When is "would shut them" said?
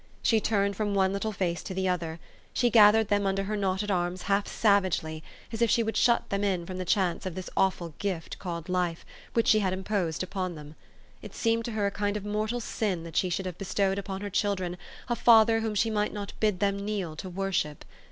5.83-6.43